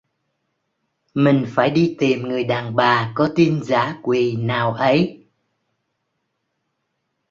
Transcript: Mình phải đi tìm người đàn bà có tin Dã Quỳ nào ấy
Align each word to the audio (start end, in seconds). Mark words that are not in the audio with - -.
Mình 1.13 1.45
phải 1.47 1.69
đi 1.69 1.95
tìm 1.99 2.21
người 2.21 2.43
đàn 2.43 2.75
bà 2.75 3.11
có 3.15 3.29
tin 3.35 3.63
Dã 3.63 3.99
Quỳ 4.03 4.35
nào 4.35 4.73
ấy 4.73 5.25